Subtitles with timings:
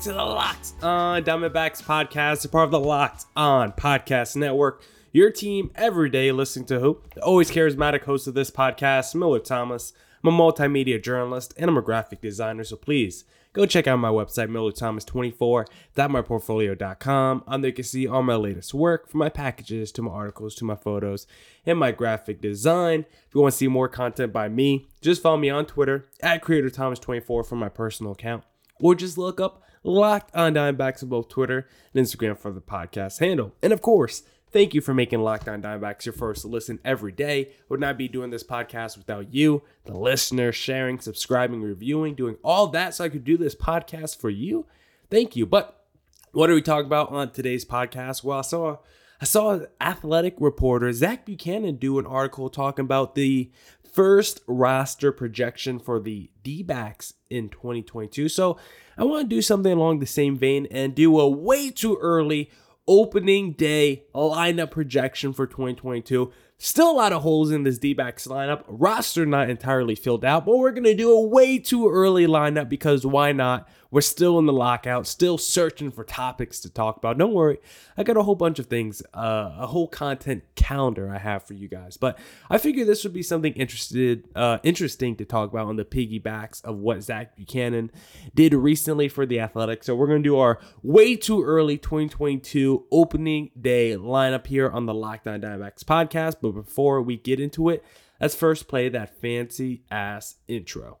[0.00, 4.82] to the Locked On Diamondbacks podcast, a part of the Locked On Podcast Network.
[5.12, 7.00] Your team every day listening to who?
[7.14, 9.92] The always charismatic host of this podcast, Miller Thomas.
[10.24, 14.08] I'm a multimedia journalist and I'm a graphic designer, so please go check out my
[14.08, 17.44] website, millerthomas24.myportfolio.com.
[17.46, 20.56] On there you can see all my latest work, from my packages to my articles
[20.56, 21.28] to my photos
[21.64, 23.06] and my graphic design.
[23.28, 26.42] If you want to see more content by me, just follow me on Twitter at
[26.42, 28.42] CreatorThomas24 for my personal account,
[28.80, 33.20] or just look up Locked on Diamondbacks on both Twitter and Instagram for the podcast
[33.20, 33.54] handle.
[33.62, 34.22] And of course,
[34.54, 37.50] Thank you for making Locked On Diamondbacks your first listen every day.
[37.68, 42.68] Would not be doing this podcast without you, the listener, sharing, subscribing, reviewing, doing all
[42.68, 44.64] that so I could do this podcast for you.
[45.10, 45.44] Thank you.
[45.44, 45.84] But
[46.30, 48.22] what are we talking about on today's podcast?
[48.22, 48.76] Well, I saw
[49.20, 53.50] I saw athletic reporter, Zach Buchanan, do an article talking about the
[53.94, 58.28] first roster projection for the D backs in 2022.
[58.28, 58.58] So
[58.98, 62.50] I want to do something along the same vein and do a way too early
[62.86, 66.32] opening day lineup projection for 2022.
[66.58, 68.64] Still a lot of holes in this D backs lineup.
[68.68, 72.68] Roster not entirely filled out, but we're going to do a way too early lineup
[72.68, 73.68] because why not?
[73.94, 77.16] We're still in the lockout, still searching for topics to talk about.
[77.16, 77.58] Don't worry,
[77.96, 81.54] I got a whole bunch of things, uh, a whole content calendar I have for
[81.54, 81.96] you guys.
[81.96, 82.18] But
[82.50, 86.64] I figured this would be something interested, uh, interesting to talk about on the piggybacks
[86.64, 87.92] of what Zach Buchanan
[88.34, 89.86] did recently for the Athletics.
[89.86, 94.94] So we're to do our way too early 2022 opening day lineup here on the
[94.94, 96.38] Locked On Diamondbacks podcast.
[96.42, 97.84] But before we get into it,
[98.20, 100.98] let's first play that fancy ass intro.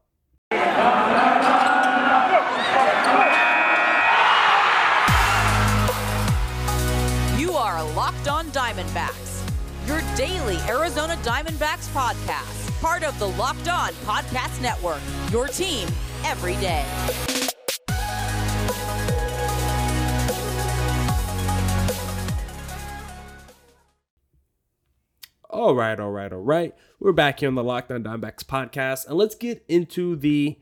[8.84, 15.00] Diamondbacks, your daily Arizona Diamondbacks podcast, part of the Locked On Podcast Network,
[15.30, 15.88] your team
[16.24, 16.84] every day.
[25.50, 26.74] All right, all right, all right.
[26.98, 30.58] We're back here on the Locked On Diamondbacks podcast, and let's get into the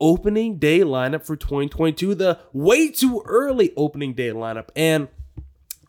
[0.00, 4.68] opening day lineup for 2022, the way too early opening day lineup.
[4.76, 5.08] And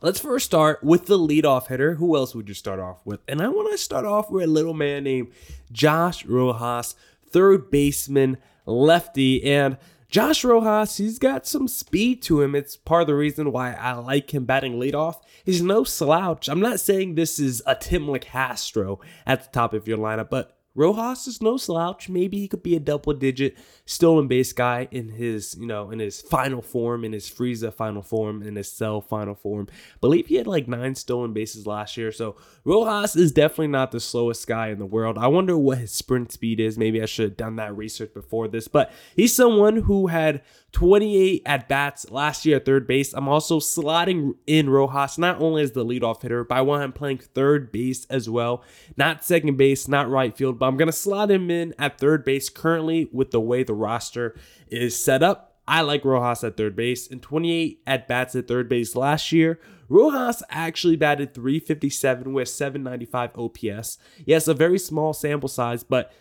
[0.02, 1.96] let's first start with the leadoff hitter.
[1.96, 3.20] Who else would you start off with?
[3.28, 5.32] And I want to start off with a little man named
[5.72, 6.96] Josh Rojas,
[7.30, 9.44] third baseman, lefty.
[9.44, 9.78] And
[10.10, 12.56] Josh Rojas, he's got some speed to him.
[12.56, 15.22] It's part of the reason why I like him batting leadoff.
[15.44, 16.48] He's no slouch.
[16.48, 20.56] I'm not saying this is a Tim Locastro at the top of your lineup, but
[20.76, 22.10] Rojas is no slouch.
[22.10, 23.58] Maybe he could be a double digit
[23.90, 28.04] stolen base guy in his, you know, in his final form, in his Frieza final
[28.04, 29.68] form, in his Cell final form.
[29.72, 32.12] I believe he had like nine stolen bases last year.
[32.12, 35.18] So Rojas is definitely not the slowest guy in the world.
[35.18, 36.78] I wonder what his sprint speed is.
[36.78, 38.68] Maybe I should have done that research before this.
[38.68, 43.14] But he's someone who had 28 at bats last year at third base.
[43.14, 46.92] I'm also slotting in Rojas not only as the leadoff hitter, but I want him
[46.92, 48.64] playing third base as well.
[48.96, 52.24] Not second base, not right field, but I'm going to slot him in at third
[52.24, 54.36] base currently with the way the roster
[54.68, 55.50] is set up.
[55.68, 57.06] I like Rojas at third base.
[57.08, 63.38] In 28 at bats at third base last year, Rojas actually batted 357 with 795
[63.38, 63.98] OPS.
[64.26, 66.12] Yes, a very small sample size, but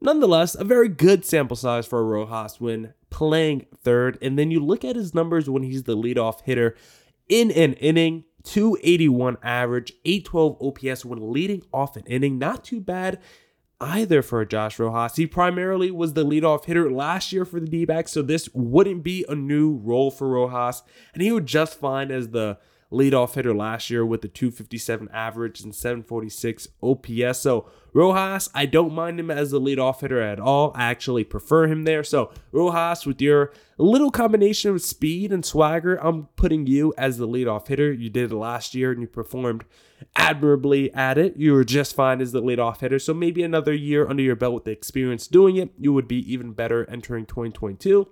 [0.00, 4.18] nonetheless, a very good sample size for Rojas when playing third.
[4.22, 6.76] And then you look at his numbers when he's the leadoff hitter
[7.28, 12.38] in an inning 281 average, 812 OPS when leading off an inning.
[12.38, 13.20] Not too bad
[13.82, 15.16] either for Josh Rojas.
[15.16, 19.02] He primarily was the leadoff hitter last year for the D backs, so this wouldn't
[19.02, 20.82] be a new role for Rojas.
[21.12, 22.58] And he would just fine as the
[22.92, 27.38] leadoff hitter last year with a 257 average and 746 OPS.
[27.38, 30.72] So Rojas, I don't mind him as the leadoff hitter at all.
[30.74, 32.04] I actually prefer him there.
[32.04, 37.26] So Rojas, with your little combination of speed and swagger, I'm putting you as the
[37.26, 37.92] leadoff hitter.
[37.92, 39.64] You did it last year and you performed
[40.14, 41.36] admirably at it.
[41.36, 42.98] You were just fine as the leadoff hitter.
[42.98, 46.32] So maybe another year under your belt with the experience doing it, you would be
[46.32, 48.08] even better entering 2022.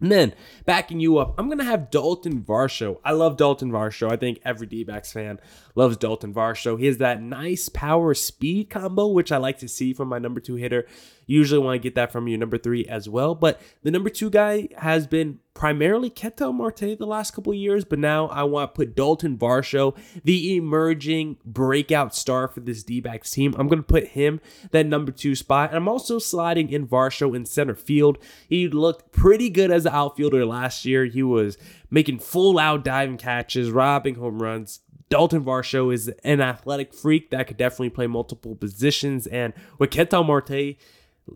[0.00, 0.34] And then
[0.66, 2.98] backing you up, I'm gonna have Dalton Varsho.
[3.04, 4.10] I love Dalton Varsho.
[4.10, 5.38] I think every D-backs fan
[5.74, 6.78] loves Dalton Varsho.
[6.78, 10.40] He has that nice power speed combo, which I like to see from my number
[10.40, 10.86] two hitter.
[11.26, 13.34] You usually want to get that from your number three as well.
[13.34, 17.98] But the number two guy has been primarily Ketel Marte the last couple years, but
[17.98, 23.30] now I want to put Dalton Varsho, the emerging breakout star for this D backs
[23.30, 23.54] team.
[23.56, 24.40] I'm going to put him
[24.72, 25.70] that number two spot.
[25.70, 28.18] And I'm also sliding in Varsho in center field.
[28.48, 31.04] He looked pretty good as an outfielder last year.
[31.04, 31.56] He was
[31.90, 34.80] making full out diving catches, robbing home runs,
[35.14, 39.26] Dalton Varsho is an athletic freak that could definitely play multiple positions.
[39.26, 40.76] And with Ketel Marte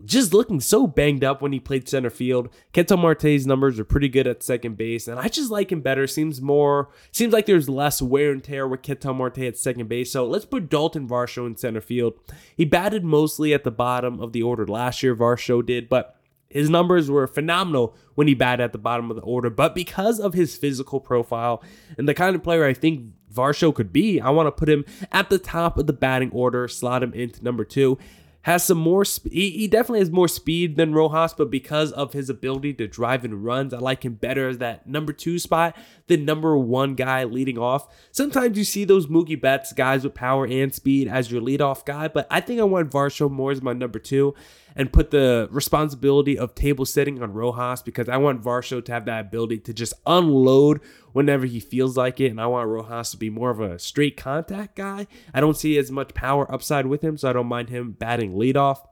[0.05, 4.07] just looking so banged up when he played center field, Ketel Marte's numbers are pretty
[4.07, 5.07] good at second base.
[5.07, 6.05] And I just like him better.
[6.05, 10.11] Seems more, seems like there's less wear and tear with Ketel Marte at second base.
[10.11, 12.13] So let's put Dalton Varsho in center field.
[12.55, 16.15] He batted mostly at the bottom of the order last year, Varsho did, but
[16.49, 20.19] his numbers were phenomenal when he batted at the bottom of the order, but because
[20.19, 21.63] of his physical profile
[21.97, 24.83] and the kind of player I think Varsho could be, I want to put him
[25.11, 27.99] at the top of the batting order, slot him into number two
[28.43, 32.29] has some more he, he definitely has more speed than Rojas, but because of his
[32.29, 35.75] ability to drive and runs, I like him better as that number two spot,
[36.07, 37.93] the number one guy leading off.
[38.11, 42.07] Sometimes you see those Mookie Betts guys with power and speed as your leadoff guy,
[42.07, 44.33] but I think I want Varsho more as my number two
[44.75, 49.05] and put the responsibility of table setting on Rojas because I want Varsho to have
[49.05, 50.81] that ability to just unload
[51.13, 52.27] whenever he feels like it.
[52.27, 55.07] And I want Rojas to be more of a straight contact guy.
[55.33, 58.33] I don't see as much power upside with him, so I don't mind him batting
[58.33, 58.85] leadoff.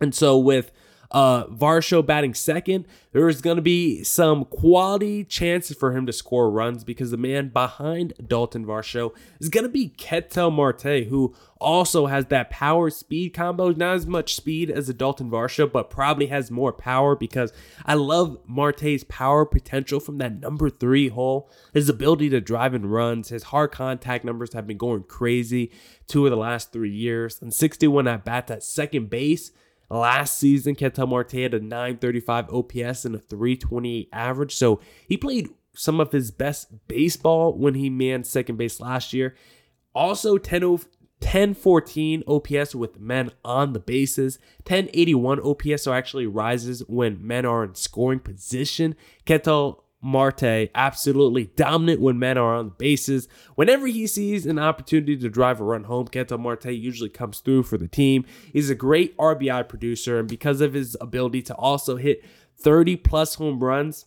[0.00, 0.72] And so with
[1.12, 6.12] uh, Varsho batting second, there is going to be some quality chances for him to
[6.12, 11.34] score runs because the man behind Dalton Varsho is going to be Ketel Marte, who
[11.62, 13.70] also has that power speed combo.
[13.70, 17.52] Not as much speed as a Dalton Varsho, but probably has more power because
[17.86, 21.50] I love Marte's power potential from that number three hole.
[21.72, 25.70] His ability to drive and runs, his hard contact numbers have been going crazy
[26.06, 27.40] two of the last three years.
[27.40, 29.52] And 61 at bats at second base
[29.92, 34.54] Last season, Ketel Marte had a 935 OPS and a 328 average.
[34.54, 39.34] So he played some of his best baseball when he manned second base last year.
[39.94, 40.78] Also, 10,
[41.22, 44.38] 1014 OPS with men on the bases.
[44.66, 48.94] 1081 OPS so actually rises when men are in scoring position.
[49.24, 53.28] Ketel Marte absolutely dominant when men are on the bases.
[53.54, 57.62] Whenever he sees an opportunity to drive a run home, Ketel Marte usually comes through
[57.62, 58.24] for the team.
[58.52, 62.24] He's a great RBI producer, and because of his ability to also hit
[62.58, 64.06] 30 plus home runs,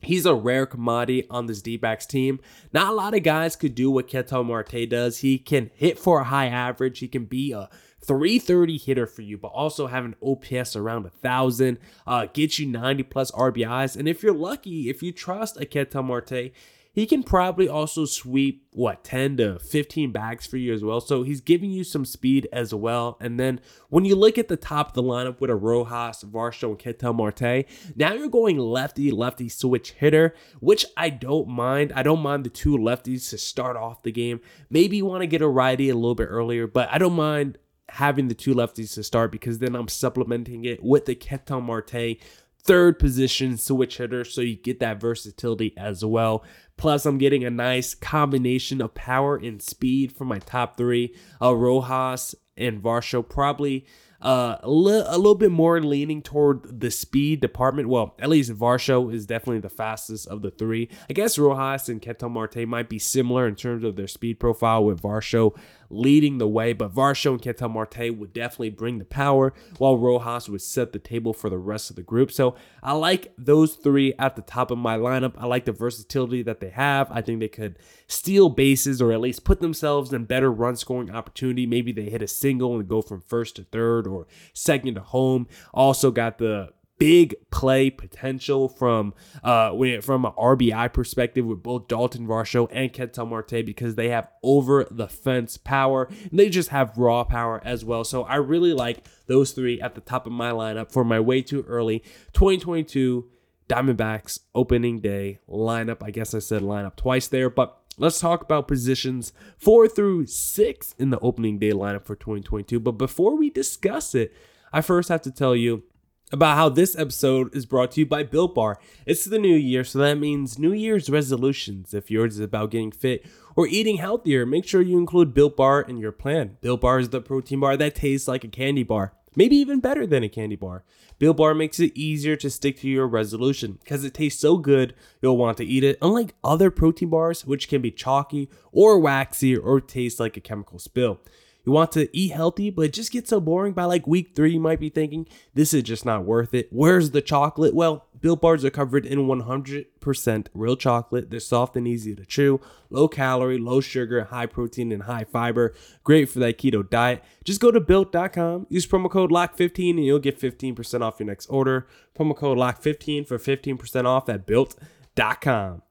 [0.00, 2.40] He's a rare commodity on this D backs team.
[2.72, 5.18] Not a lot of guys could do what Ketel Marte does.
[5.18, 7.00] He can hit for a high average.
[7.00, 7.68] He can be a
[8.02, 12.66] 330 hitter for you, but also have an OPS around a thousand, uh, get you
[12.66, 13.96] 90 plus RBIs.
[13.96, 16.52] And if you're lucky, if you trust a Ketel Marte,
[16.92, 21.00] he can probably also sweep what 10 to 15 bags for you as well.
[21.00, 23.16] So he's giving you some speed as well.
[23.20, 26.70] And then when you look at the top of the lineup with a Rojas, Varsho,
[26.70, 31.92] and Ketel Marte, now you're going lefty lefty switch hitter, which I don't mind.
[31.94, 34.40] I don't mind the two lefties to start off the game.
[34.68, 37.58] Maybe you want to get a righty a little bit earlier, but I don't mind
[37.90, 42.18] having the two lefties to start because then I'm supplementing it with the Ketel Marte
[42.62, 46.44] third position switch hitter so you get that versatility as well.
[46.76, 51.14] Plus, I'm getting a nice combination of power and speed from my top three.
[51.40, 53.86] Uh, Rojas and Varsho probably
[54.22, 57.88] uh, a, li- a little bit more leaning toward the speed department.
[57.88, 60.90] Well, at least Varsho is definitely the fastest of the three.
[61.08, 64.84] I guess Rojas and Ketel Marte might be similar in terms of their speed profile,
[64.84, 65.56] with Varsho
[65.90, 70.48] leading the way, but Varsho and Ketel Marte would definitely bring the power, while Rojas
[70.48, 72.30] would set the table for the rest of the group.
[72.32, 75.34] So I like those three at the top of my lineup.
[75.36, 77.10] I like the versatility that they have.
[77.10, 81.10] I think they could steal bases or at least put themselves in better run scoring
[81.10, 81.66] opportunity.
[81.66, 85.48] Maybe they hit a single and go from first to third or second to home.
[85.74, 89.70] Also got the big play potential from uh
[90.02, 94.86] from an RBI perspective with both Dalton Varsho and Ketel Marte because they have over
[94.90, 98.04] the fence power and they just have raw power as well.
[98.04, 101.40] So I really like those three at the top of my lineup for my way
[101.40, 102.00] too early
[102.34, 103.26] 2022
[103.66, 106.02] Diamondbacks opening day lineup.
[106.02, 110.94] I guess I said lineup twice there, but let's talk about positions four through six
[110.98, 112.78] in the opening day lineup for 2022.
[112.78, 114.34] But before we discuss it,
[114.70, 115.84] I first have to tell you
[116.32, 118.78] about how this episode is brought to you by Built Bar.
[119.06, 121.92] It's the new year, so that means New Year's resolutions.
[121.92, 125.82] If yours is about getting fit or eating healthier, make sure you include Built Bar
[125.82, 126.56] in your plan.
[126.60, 130.06] Built Bar is the protein bar that tastes like a candy bar, maybe even better
[130.06, 130.84] than a candy bar.
[131.18, 134.94] Built Bar makes it easier to stick to your resolution because it tastes so good
[135.20, 139.56] you'll want to eat it, unlike other protein bars, which can be chalky or waxy
[139.56, 141.20] or taste like a chemical spill.
[141.64, 144.52] You want to eat healthy, but it just gets so boring by like week three.
[144.52, 146.68] You might be thinking, this is just not worth it.
[146.70, 147.74] Where's the chocolate?
[147.74, 151.30] Well, Built Bars are covered in 100% real chocolate.
[151.30, 155.74] They're soft and easy to chew, low calorie, low sugar, high protein, and high fiber.
[156.04, 157.22] Great for that keto diet.
[157.44, 161.46] Just go to built.com, use promo code LOCK15, and you'll get 15% off your next
[161.46, 161.86] order.
[162.18, 165.82] Promo code LOCK15 for 15% off at built.com.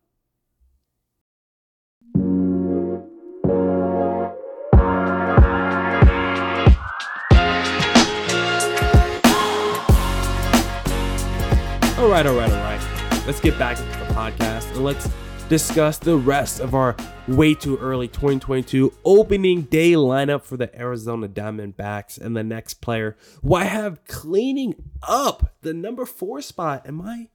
[12.09, 13.23] All right, all right, all right.
[13.27, 15.07] Let's get back into the podcast and let's
[15.47, 16.95] discuss the rest of our
[17.27, 23.15] way too early 2022 opening day lineup for the Arizona Diamondbacks and the next player
[23.43, 24.73] who I have cleaning
[25.07, 27.27] up the number four spot in my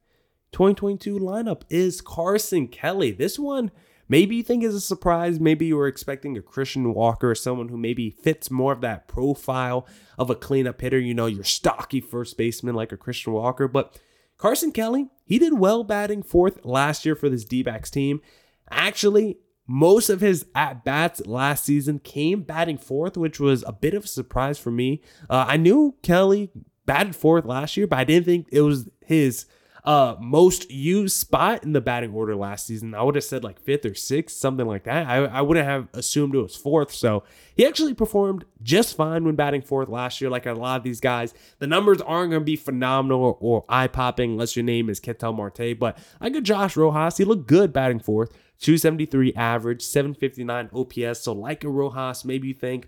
[0.51, 3.11] 2022 lineup is Carson Kelly.
[3.11, 3.71] This one
[4.09, 5.39] maybe you think is a surprise.
[5.39, 9.07] Maybe you were expecting a Christian Walker, or someone who maybe fits more of that
[9.07, 13.69] profile of a cleanup hitter, you know, your stocky first baseman like a Christian Walker.
[13.69, 13.97] But
[14.37, 18.21] Carson Kelly, he did well batting fourth last year for this D backs team.
[18.69, 19.37] Actually,
[19.67, 24.05] most of his at bats last season came batting fourth, which was a bit of
[24.05, 25.01] a surprise for me.
[25.29, 26.51] Uh, I knew Kelly
[26.85, 29.45] batted fourth last year, but I didn't think it was his
[29.85, 32.95] uh, most used spot in the batting order last season.
[32.95, 35.05] I would have said like fifth or sixth, something like that.
[35.05, 36.91] I, I wouldn't have assumed it was fourth.
[36.91, 37.23] So
[37.55, 40.99] he actually performed just fine when batting fourth last year, like a lot of these
[40.99, 41.35] guys.
[41.59, 44.99] The numbers aren't going to be phenomenal or, or eye popping unless your name is
[44.99, 47.17] Ketel Marte, but I got Josh Rojas.
[47.17, 48.31] He looked good batting fourth.
[48.61, 51.19] 273 average, 759 OPS.
[51.19, 52.87] So, like a Rojas, maybe you think,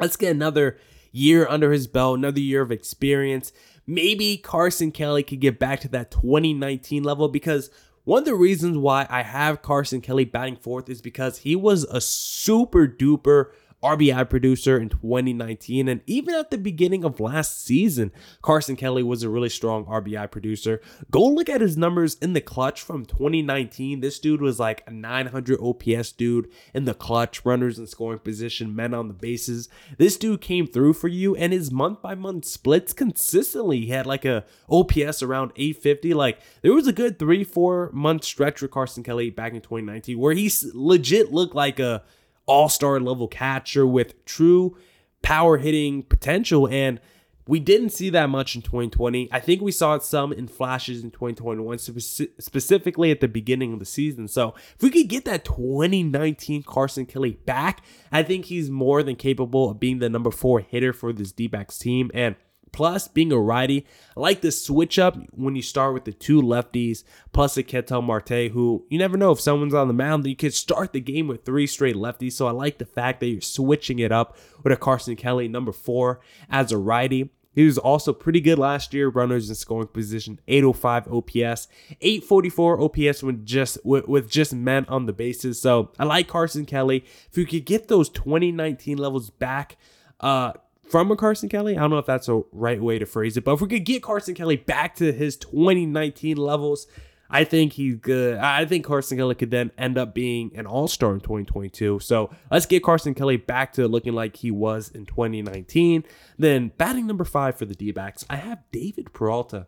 [0.00, 0.78] let's get another
[1.16, 3.52] year under his belt, another year of experience.
[3.86, 7.70] Maybe Carson Kelly could get back to that 2019 level because
[8.04, 11.84] one of the reasons why I have Carson Kelly batting fourth is because he was
[11.84, 13.46] a super duper
[13.82, 15.88] RBI producer in 2019.
[15.88, 18.10] And even at the beginning of last season,
[18.42, 20.80] Carson Kelly was a really strong RBI producer.
[21.10, 24.00] Go look at his numbers in the clutch from 2019.
[24.00, 28.74] This dude was like a 900 OPS dude in the clutch, runners in scoring position,
[28.74, 29.68] men on the bases.
[29.98, 33.80] This dude came through for you, and his month by month splits consistently.
[33.80, 36.14] He had like a OPS around 850.
[36.14, 40.18] Like there was a good three, four month stretch with Carson Kelly back in 2019
[40.18, 42.02] where he legit looked like a
[42.46, 44.76] all star level catcher with true
[45.22, 46.68] power hitting potential.
[46.68, 47.00] And
[47.48, 49.28] we didn't see that much in 2020.
[49.30, 53.84] I think we saw some in flashes in 2021, specifically at the beginning of the
[53.84, 54.26] season.
[54.26, 59.14] So if we could get that 2019 Carson Kelly back, I think he's more than
[59.14, 62.10] capable of being the number four hitter for this D backs team.
[62.14, 62.34] And
[62.76, 66.42] Plus, being a righty, I like the switch up when you start with the two
[66.42, 70.36] lefties, plus a Ketel Marte, who you never know if someone's on the mound, you
[70.36, 72.32] could start the game with three straight lefties.
[72.32, 75.72] So I like the fact that you're switching it up with a Carson Kelly, number
[75.72, 77.30] four, as a righty.
[77.54, 81.68] He was also pretty good last year, runners in scoring position, 805 OPS,
[82.02, 85.58] 844 OPS with just with, with just men on the bases.
[85.62, 87.06] So I like Carson Kelly.
[87.30, 89.78] If you could get those 2019 levels back,
[90.20, 90.52] uh,
[90.88, 91.76] from a Carson Kelly.
[91.76, 93.84] I don't know if that's a right way to phrase it, but if we could
[93.84, 96.86] get Carson Kelly back to his 2019 levels,
[97.28, 98.38] I think he's good.
[98.38, 101.98] I think Carson Kelly could then end up being an all star in 2022.
[102.00, 106.04] So let's get Carson Kelly back to looking like he was in 2019.
[106.38, 109.66] Then batting number five for the D backs, I have David Peralta.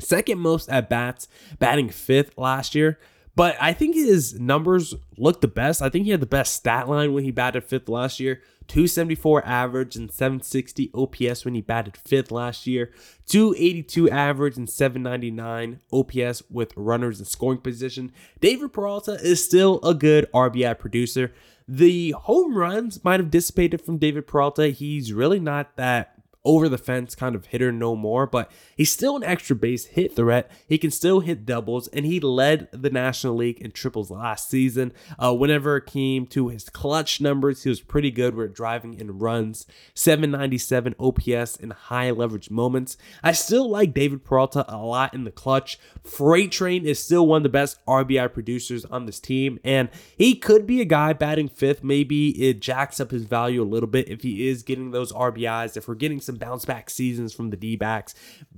[0.00, 1.26] Second most at bats,
[1.58, 2.98] batting fifth last year.
[3.36, 5.82] But I think his numbers look the best.
[5.82, 8.40] I think he had the best stat line when he batted fifth last year.
[8.68, 12.90] 274 average and 760 OPS when he batted fifth last year.
[13.26, 18.10] 282 average and 799 OPS with runners in scoring position.
[18.40, 21.32] David Peralta is still a good RBI producer.
[21.68, 24.68] The home runs might have dissipated from David Peralta.
[24.68, 26.15] He's really not that
[26.46, 30.14] over the fence kind of hitter no more, but he's still an extra base hit
[30.14, 30.50] threat.
[30.68, 34.92] He can still hit doubles, and he led the National League in triples last season.
[35.18, 39.18] Uh, whenever it came to his clutch numbers, he was pretty good with driving in
[39.18, 42.96] runs, 797 OPS in high leverage moments.
[43.24, 45.78] I still like David Peralta a lot in the clutch.
[46.04, 50.36] Freight Train is still one of the best RBI producers on this team, and he
[50.36, 51.82] could be a guy batting fifth.
[51.82, 55.76] Maybe it jacks up his value a little bit if he is getting those RBIs.
[55.76, 58.14] If we're getting some some bounce back seasons from the D backs.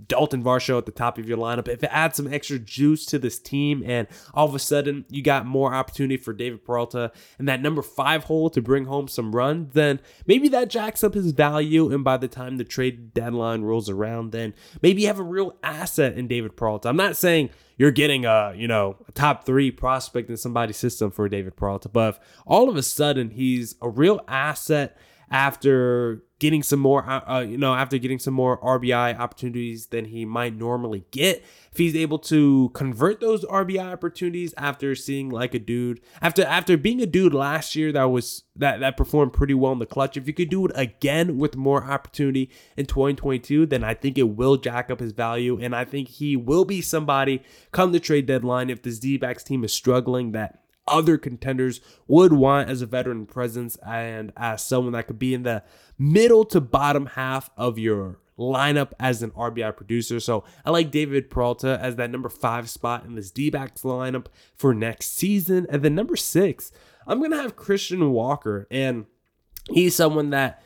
[0.07, 1.69] Dalton Varsho at the top of your lineup.
[1.69, 5.23] If it adds some extra juice to this team, and all of a sudden you
[5.23, 9.35] got more opportunity for David Peralta and that number five hole to bring home some
[9.35, 11.93] runs, then maybe that jacks up his value.
[11.93, 15.57] And by the time the trade deadline rolls around, then maybe you have a real
[15.63, 16.89] asset in David Peralta.
[16.89, 21.11] I'm not saying you're getting a you know a top three prospect in somebody's system
[21.11, 24.97] for David Peralta, but all of a sudden he's a real asset
[25.31, 30.07] after getting some more, uh, uh, you know, after getting some more RBI opportunities than
[30.07, 31.45] he might normally get.
[31.73, 36.77] If he's able to convert those RBI opportunities after seeing like a dude, after after
[36.77, 40.17] being a dude last year that was that that performed pretty well in the clutch.
[40.17, 44.31] If you could do it again with more opportunity in 2022, then I think it
[44.31, 47.43] will jack up his value, and I think he will be somebody
[47.73, 52.69] come the trade deadline if this D-backs team is struggling that other contenders would want
[52.69, 55.63] as a veteran presence and as someone that could be in the
[55.99, 60.21] middle to bottom half of your lineup as an RBI producer.
[60.21, 64.27] So I like David Peralta as that number five spot in this D backs lineup
[64.57, 65.67] for next season.
[65.69, 66.71] And then number six,
[67.07, 68.67] I'm going to have Christian Walker.
[68.71, 69.07] And
[69.71, 70.63] he's someone that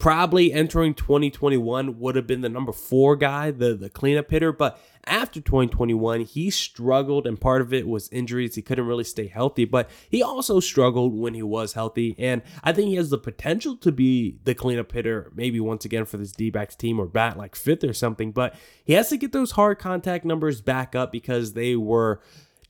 [0.00, 4.50] probably entering 2021 would have been the number four guy, the, the cleanup hitter.
[4.50, 8.54] But after 2021, he struggled, and part of it was injuries.
[8.54, 12.16] He couldn't really stay healthy, but he also struggled when he was healthy.
[12.18, 16.06] And I think he has the potential to be the cleanup hitter, maybe once again
[16.06, 18.32] for this D backs team or bat like fifth or something.
[18.32, 22.20] But he has to get those hard contact numbers back up because they were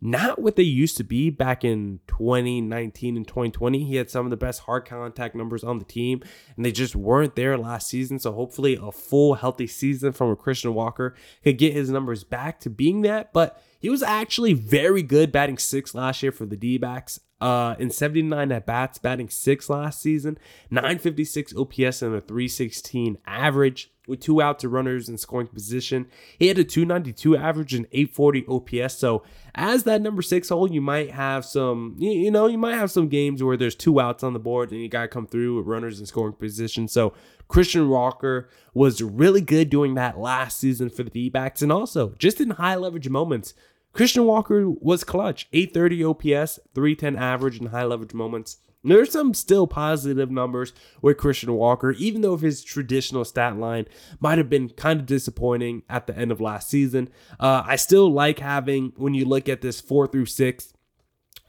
[0.00, 3.85] not what they used to be back in 2019 and 2020.
[3.85, 6.23] He had some of the best hard contact numbers on the team,
[6.57, 8.19] and they just weren't there last season.
[8.19, 11.14] So hopefully, a full healthy season from a Christian Walker
[11.45, 13.33] could get his numbers back to being that.
[13.33, 17.21] But he was actually very good batting six last year for the D backs.
[17.40, 20.38] Uh, in 79 at bats, batting six last season,
[20.71, 26.07] 956 OPS and a 316 average with two outs to runners in scoring position.
[26.38, 28.99] He had a 292 average and 840 OPS.
[28.99, 29.23] So
[29.55, 33.09] as that number six hole, you might have some, you know, you might have some
[33.09, 35.67] games where there's two outs on the board and you got to come through with
[35.67, 36.88] runners in scoring position.
[36.88, 37.14] So
[37.49, 41.62] Christian Walker was really good doing that last season for the D-backs.
[41.62, 43.55] And also just in high leverage moments,
[43.93, 45.49] Christian Walker was clutch.
[45.52, 48.59] 830 OPS, 310 average in high leverage moments.
[48.82, 50.72] There's some still positive numbers
[51.02, 53.87] with Christian Walker, even though his traditional stat line
[54.20, 57.10] might have been kind of disappointing at the end of last season.
[57.38, 60.72] Uh, I still like having, when you look at this four through six,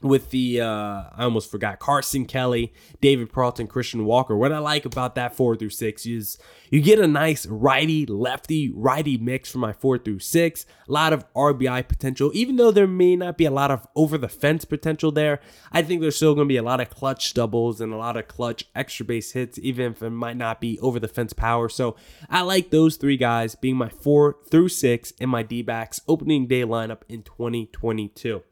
[0.02, 4.36] with the uh I almost forgot Carson Kelly, David Peralta, Christian Walker.
[4.36, 6.38] What I like about that four through six is
[6.70, 10.66] you get a nice righty lefty righty mix for my four through six.
[10.88, 14.18] A lot of RBI potential, even though there may not be a lot of over
[14.18, 15.40] the fence potential there.
[15.70, 18.16] I think there's still going to be a lot of clutch doubles and a lot
[18.16, 21.68] of clutch extra base hits, even if it might not be over the fence power.
[21.68, 21.96] So
[22.28, 26.46] I like those three guys being my four through six in my D backs opening
[26.46, 28.42] day lineup in 2022.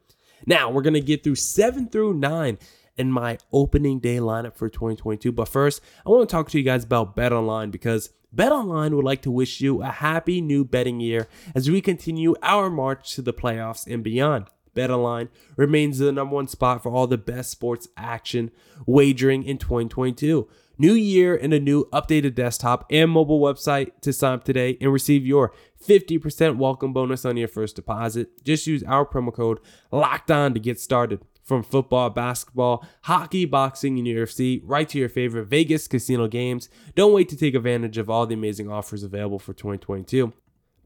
[0.45, 2.57] Now we're gonna get through seven through nine
[2.97, 5.31] in my opening day lineup for 2022.
[5.31, 8.95] But first, I want to talk to you guys about Bet Online because Bet Online
[8.95, 13.15] would like to wish you a happy new betting year as we continue our march
[13.15, 14.47] to the playoffs and beyond.
[14.75, 15.27] BetOnline
[15.57, 18.51] remains the number one spot for all the best sports action
[18.85, 20.47] wagering in 2022.
[20.77, 24.91] New year and a new updated desktop and mobile website to sign up today and
[24.91, 25.53] receive your
[25.85, 28.43] 50% welcome bonus on your first deposit.
[28.43, 29.59] Just use our promo code
[29.91, 31.21] locked on to get started.
[31.43, 36.69] From football, basketball, hockey, boxing, and UFC, right to your favorite Vegas casino games.
[36.95, 40.31] Don't wait to take advantage of all the amazing offers available for 2022.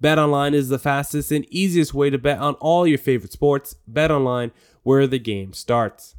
[0.02, 3.76] BetOnline is the fastest and easiest way to bet on all your favorite sports.
[3.92, 4.52] BetOnline,
[4.84, 6.15] where the game starts.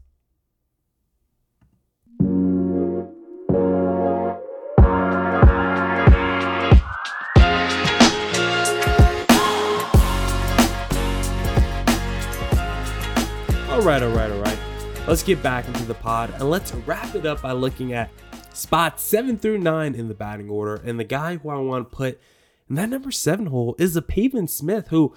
[15.07, 18.11] Let's get back into the pod and let's wrap it up by looking at
[18.53, 20.83] spots seven through nine in the batting order.
[20.85, 22.21] And the guy who I want to put
[22.69, 25.15] in that number seven hole is a Pavin Smith, who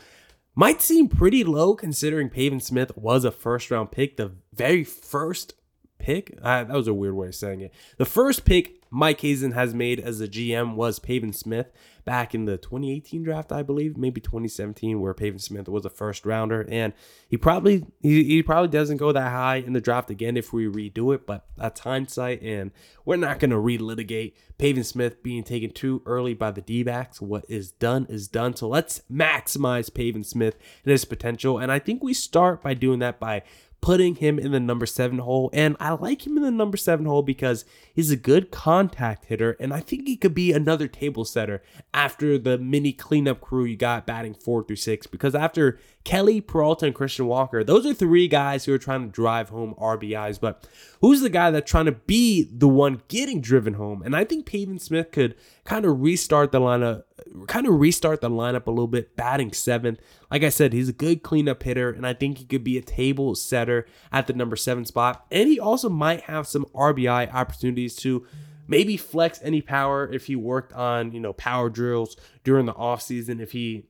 [0.54, 5.56] might seem pretty low considering Pavin Smith was a first round pick, the very first
[6.00, 6.38] pick.
[6.42, 7.74] Uh, that was a weird way of saying it.
[7.98, 11.72] The first pick Mike Hazen has made as a GM was Pavin Smith
[12.06, 16.26] back in the 2018 draft, I believe, maybe 2017, where Pavin Smith was a first
[16.26, 16.94] rounder, and
[17.28, 20.66] he probably he, he probably doesn't go that high in the draft again if we
[20.66, 22.72] redo it, but that's hindsight, and
[23.06, 27.22] we're not going to relitigate Pavin Smith being taken too early by the D-backs.
[27.22, 28.56] What is done is done.
[28.56, 33.00] So let's maximize Pavin Smith and his potential, and I think we start by doing
[33.00, 33.44] that by
[33.82, 35.50] putting him in the number seven hole.
[35.54, 39.56] And I like him in the number seven hole because he's a good contact hitter.
[39.60, 41.62] And I think he could be another table setter
[41.94, 45.08] after the mini cleanup crew you got batting four through six.
[45.08, 49.12] Because after Kelly, Peralta, and Christian Walker, those are three guys who are trying to
[49.12, 50.40] drive home RBIs.
[50.40, 50.68] But
[51.02, 54.02] who's the guy that's trying to be the one getting driven home?
[54.02, 55.36] And I think Pavin Smith could
[55.66, 57.04] kind of restart the lineup,
[57.48, 60.00] kind of restart the lineup a little bit, batting seventh.
[60.32, 62.82] Like I said, he's a good cleanup hitter, and I think he could be a
[62.82, 65.26] table setter at the number seven spot.
[65.32, 68.26] And he also might have some RBI opportunities to
[68.68, 73.42] maybe flex any power if he worked on, you know, power drills during the offseason.
[73.42, 73.86] If he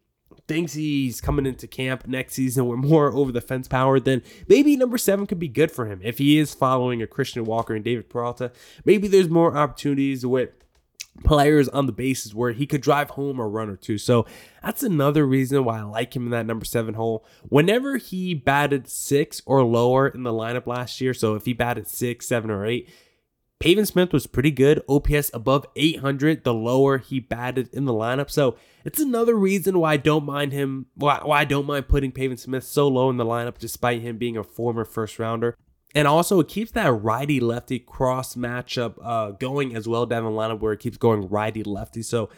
[0.47, 4.75] thinks he's coming into camp next season with more over the fence power, then maybe
[4.75, 5.99] number seven could be good for him.
[6.03, 8.51] If he is following a Christian Walker and David Peralta,
[8.85, 10.49] maybe there's more opportunities with
[11.23, 13.97] players on the bases where he could drive home a run or two.
[13.97, 14.25] So
[14.63, 17.25] that's another reason why I like him in that number seven hole.
[17.43, 21.87] Whenever he batted six or lower in the lineup last year, so if he batted
[21.87, 22.89] six, seven, or eight,
[23.59, 24.81] Pavin Smith was pretty good.
[24.87, 28.29] OPS above 800 the lower he batted in the lineup.
[28.31, 32.13] So it's another reason why I don't mind him, why, why I don't mind putting
[32.13, 35.57] Pavin Smith so low in the lineup despite him being a former first rounder.
[35.93, 40.29] And also, it keeps that righty lefty cross matchup uh, going as well down the
[40.29, 42.03] lineup where it keeps going righty lefty.
[42.03, 42.29] So,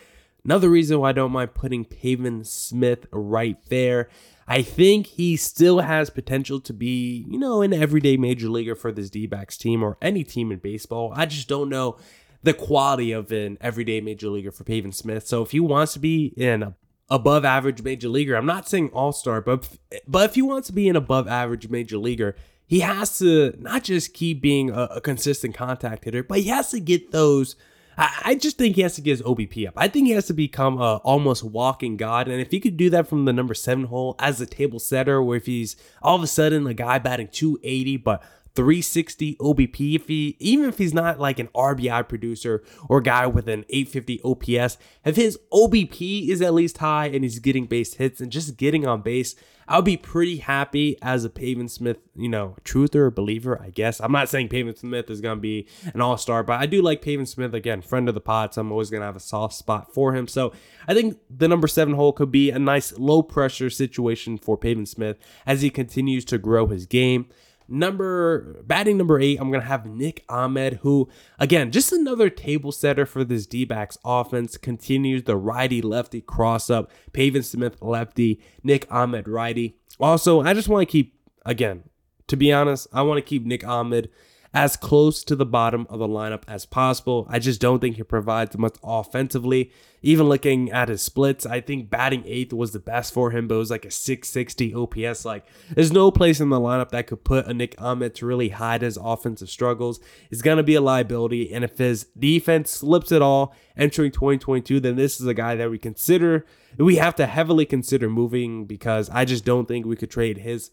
[0.45, 4.09] another reason why I don't mind putting Pavin Smith right there.
[4.47, 8.91] I think he still has potential to be, you know, an everyday major leaguer for
[8.91, 11.13] this D backs team or any team in baseball.
[11.15, 11.97] I just don't know
[12.43, 15.27] the quality of an everyday major leaguer for Pavin Smith.
[15.27, 16.75] So, if he wants to be an
[17.09, 19.69] above average major leaguer, I'm not saying all star, but
[20.07, 23.83] but if he wants to be an above average major leaguer, he has to not
[23.83, 27.55] just keep being a, a consistent contact hitter, but he has to get those.
[28.01, 29.75] I, I, just think he has to get his OBP up.
[29.77, 32.27] I think he has to become a almost walking god.
[32.27, 35.21] And if he could do that from the number seven hole as a table setter,
[35.21, 38.23] where if he's all of a sudden a guy batting 280, but
[38.55, 43.47] 360 OBP if he even if he's not like an RBI producer or guy with
[43.47, 48.19] an 850 OPS if his OBP is at least high and he's getting base hits
[48.19, 49.35] and just getting on base
[49.67, 54.01] I'll be pretty happy as a Pavin Smith you know truther or believer I guess.
[54.01, 57.01] I'm not saying Pavin Smith is going to be an all-star but I do like
[57.01, 57.53] Pavin Smith.
[57.53, 60.13] Again friend of the pod so I'm always going to have a soft spot for
[60.13, 60.27] him.
[60.27, 60.51] So
[60.87, 64.85] I think the number 7 hole could be a nice low pressure situation for Pavin
[64.85, 67.27] Smith as he continues to grow his game
[67.71, 71.07] Number batting number eight, I'm gonna have Nick Ahmed, who
[71.39, 74.57] again, just another table setter for this D-backs offense.
[74.57, 76.91] Continues the righty lefty cross up.
[77.13, 79.77] Pavin Smith lefty, Nick Ahmed righty.
[80.01, 81.83] Also, I just want to keep again,
[82.27, 84.09] to be honest, I want to keep Nick Ahmed
[84.53, 87.25] as close to the bottom of the lineup as possible.
[87.29, 89.71] I just don't think he provides much offensively.
[90.01, 93.55] Even looking at his splits, I think batting eighth was the best for him, but
[93.55, 95.23] it was like a 660 OPS.
[95.23, 98.49] Like, there's no place in the lineup that could put a Nick Ahmed to really
[98.49, 100.01] hide his offensive struggles.
[100.31, 101.53] It's going to be a liability.
[101.53, 105.69] And if his defense slips at all entering 2022, then this is a guy that
[105.69, 106.45] we consider,
[106.77, 110.71] we have to heavily consider moving because I just don't think we could trade his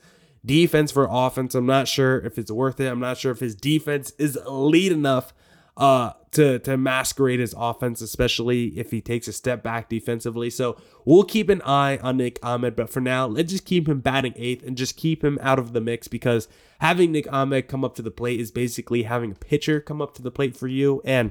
[0.48, 1.54] defense for offense.
[1.54, 2.88] I'm not sure if it's worth it.
[2.88, 5.32] I'm not sure if his defense is elite enough
[5.76, 10.50] uh, to to masquerade his offense, especially if he takes a step back defensively.
[10.50, 14.00] So we'll keep an eye on Nick Ahmed, but for now, let's just keep him
[14.00, 16.48] batting eighth and just keep him out of the mix because
[16.80, 20.14] having Nick Ahmed come up to the plate is basically having a pitcher come up
[20.14, 21.30] to the plate for you and.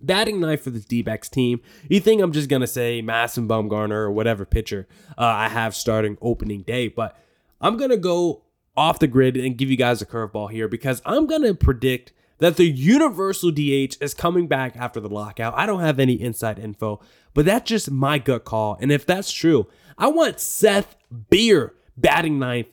[0.00, 1.60] Batting ninth for this D-backs team.
[1.88, 4.86] You think I'm just gonna say Mass Madison Bumgarner or whatever pitcher
[5.18, 7.16] uh, I have starting opening day, but
[7.60, 8.42] I'm going to go
[8.76, 12.12] off the grid and give you guys a curveball here because I'm going to predict
[12.38, 15.54] that the universal DH is coming back after the lockout.
[15.56, 17.00] I don't have any inside info,
[17.34, 18.78] but that's just my gut call.
[18.80, 19.66] And if that's true,
[19.96, 20.96] I want Seth
[21.30, 22.68] Beer batting ninth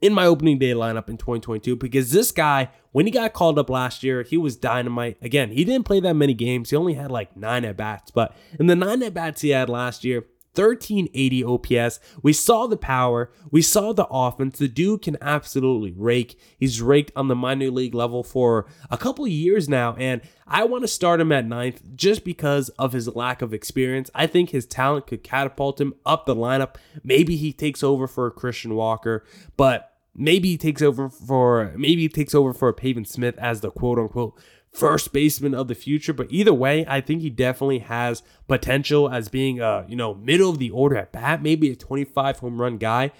[0.00, 3.68] in my opening day lineup in 2022 because this guy, when he got called up
[3.70, 5.18] last year, he was dynamite.
[5.22, 6.70] Again, he didn't play that many games.
[6.70, 9.68] He only had like nine at bats, but in the nine at bats he had
[9.68, 12.00] last year, 1380 OPS.
[12.22, 13.30] We saw the power.
[13.50, 14.58] We saw the offense.
[14.58, 16.38] The dude can absolutely rake.
[16.58, 19.94] He's raked on the minor league level for a couple years now.
[19.98, 24.10] And I want to start him at ninth just because of his lack of experience.
[24.14, 26.76] I think his talent could catapult him up the lineup.
[27.02, 29.24] Maybe he takes over for Christian Walker,
[29.56, 33.70] but maybe he takes over for maybe he takes over for Pavin Smith as the
[33.70, 34.38] quote unquote
[34.74, 36.12] first baseman of the future.
[36.12, 40.50] But either way, I think he definitely has potential as being a, you know, middle
[40.50, 43.12] of the order at bat, maybe a 25 home run guy.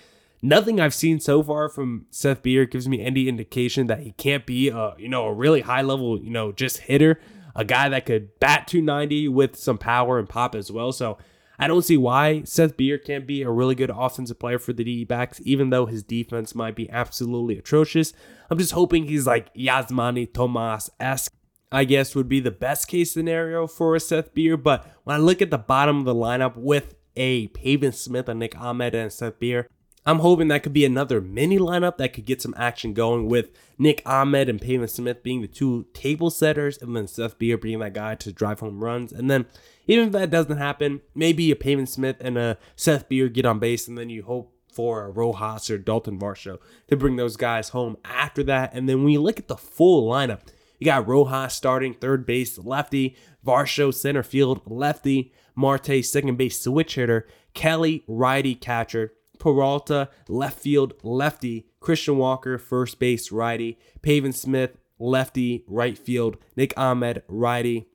[0.43, 4.45] Nothing I've seen so far from Seth Beer gives me any indication that he can't
[4.45, 7.19] be a, you know, a really high level, you know, just hitter,
[7.55, 10.93] a guy that could bat 290 with some power and pop as well.
[10.93, 11.17] So
[11.59, 14.85] I don't see why Seth Beer can't be a really good offensive player for the
[14.85, 18.13] D backs, even though his defense might be absolutely atrocious.
[18.51, 21.33] I'm just hoping he's like Yasmany Tomas esque
[21.75, 24.57] I guess would be the best case scenario for a Seth Beer.
[24.57, 28.35] But when I look at the bottom of the lineup with a Pavin Smith, a
[28.35, 29.69] Nick Ahmed, and Seth Beer,
[30.07, 33.51] I'm hoping that could be another mini lineup that could get some action going with
[33.77, 37.81] Nick Ahmed and Pavin Smith being the two table setters, and then Seth Beer being
[37.81, 39.13] that guy to drive home runs.
[39.13, 39.47] And then
[39.89, 43.59] even if that doesn't happen, maybe a Pavin Smith and a Seth Beer get on
[43.59, 46.59] base, and then you hope for a Rojas or Dalton Varsho
[46.89, 48.75] to bring those guys home after that.
[48.75, 50.41] And then when you look at the full lineup,
[50.79, 56.97] You got Rojas starting third base lefty, Varsho center field lefty, Marte second base switch
[56.97, 64.77] hitter, Kelly righty catcher, Peralta left field lefty, Christian Walker first base righty, Pavin Smith
[64.99, 67.89] lefty right field, Nick Ahmed righty,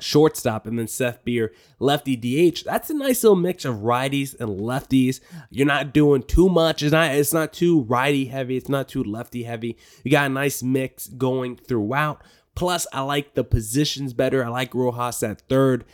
[0.00, 2.64] shortstop, and then Seth Beer, lefty DH.
[2.64, 5.20] That's a nice little mix of righties and lefties.
[5.50, 6.82] You're not doing too much.
[6.82, 8.56] It's not it's not too righty heavy.
[8.56, 9.76] It's not too lefty heavy.
[10.04, 12.22] You got a nice mix going throughout.
[12.54, 14.44] Plus, I like the positions better.
[14.44, 15.84] I like Rojas at third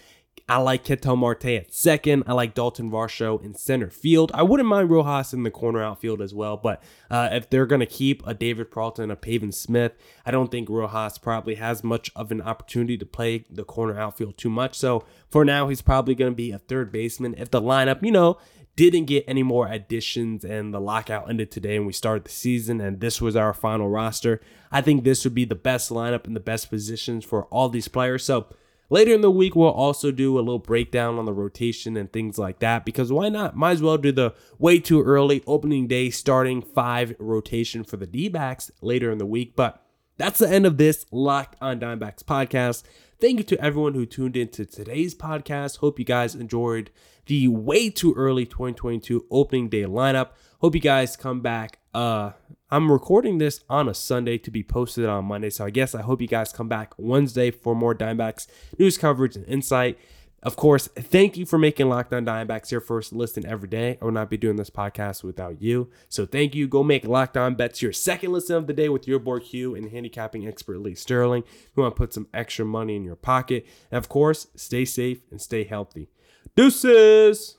[0.47, 2.25] I like Ketel Marte at second.
[2.27, 4.31] I like Dalton Varsho in center field.
[4.35, 7.81] I wouldn't mind Rojas in the corner outfield as well, but uh, if they're going
[7.81, 9.93] to keep a David Peralta and a Pavin Smith,
[10.27, 14.37] I don't think Rojas probably has much of an opportunity to play the corner outfield
[14.37, 14.77] too much.
[14.79, 17.35] So for now, he's probably going to be a third baseman.
[17.39, 18.37] If the lineup, you know,
[18.77, 22.83] didn't get any more additions and the lockout ended today and we started the season
[22.83, 26.37] and this was our final roster, I think this would be the best lineup and
[26.37, 28.25] the best positions for all these players.
[28.25, 28.49] So
[28.95, 32.39] Later in the week, we'll also do a little breakdown on the rotation and things
[32.39, 33.57] like that because why not?
[33.57, 38.07] Might as well do the way too early opening day starting five rotation for the
[38.07, 39.57] D backs later in the week.
[39.57, 39.85] But
[40.17, 42.85] that's the end of this Locked on Diamondbacks podcast.
[43.21, 45.79] Thank you to everyone who tuned into today's podcast.
[45.79, 46.93] Hope you guys enjoyed
[47.27, 50.29] the way too early 2022 opening day lineup.
[50.61, 51.81] Hope you guys come back.
[51.93, 52.31] Uh,
[52.75, 56.03] I'm recording this on a Sunday to be posted on Monday, so I guess I
[56.03, 58.49] hope you guys come back Wednesday for more Diamondbacks
[58.81, 59.97] news coverage and insight.
[60.43, 63.97] Of course, thank you for making Locked On Diamondbacks your first listen every day.
[64.03, 65.89] I would not be doing this podcast without you.
[66.09, 66.67] So thank you.
[66.67, 69.77] Go make Locked On Bets your second listen of the day with your boy Q
[69.77, 71.45] and handicapping expert Lee Sterling.
[71.77, 73.69] You want to put some extra money in your pocket.
[73.93, 76.09] And of course, stay safe and stay healthy.
[76.57, 77.55] Deuces!